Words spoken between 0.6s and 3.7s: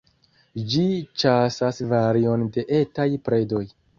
Ĝi ĉasas varion de etaj predoj.